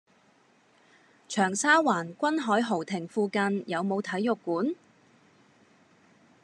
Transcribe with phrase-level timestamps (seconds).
[1.27, 4.73] 長沙灣君凱豪庭附近有無體育館？